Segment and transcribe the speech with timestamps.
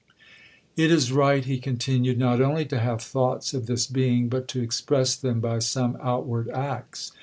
[0.01, 3.85] 1 Intellige 'buildings.' 'It is right,' he continued, 'not only to have thoughts of this
[3.85, 7.11] Being, but to express them by some outward acts.